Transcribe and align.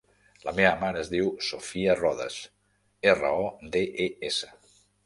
La 0.45 0.53
meva 0.59 0.71
mare 0.83 0.99
es 1.03 1.11
diu 1.11 1.29
Sofía 1.49 1.97
Rodes: 2.01 2.41
erra, 3.13 3.33
o, 3.45 3.49
de, 3.79 3.89
e, 4.09 4.13
essa. 4.33 4.53